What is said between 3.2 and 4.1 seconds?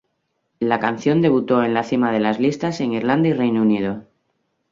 y Reino Unido.